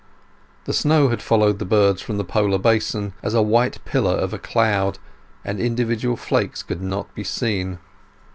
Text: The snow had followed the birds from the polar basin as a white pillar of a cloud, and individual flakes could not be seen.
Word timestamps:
The 0.65 0.73
snow 0.73 1.09
had 1.09 1.21
followed 1.21 1.59
the 1.59 1.63
birds 1.65 2.01
from 2.01 2.17
the 2.17 2.23
polar 2.23 2.57
basin 2.57 3.13
as 3.21 3.35
a 3.35 3.41
white 3.43 3.77
pillar 3.85 4.15
of 4.15 4.33
a 4.33 4.39
cloud, 4.39 4.97
and 5.45 5.59
individual 5.59 6.17
flakes 6.17 6.63
could 6.63 6.81
not 6.81 7.13
be 7.13 7.23
seen. 7.23 7.77